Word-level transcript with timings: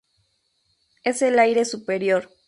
Es 1.03 1.21
el 1.21 1.37
aire 1.37 1.63
superior. 1.63 2.27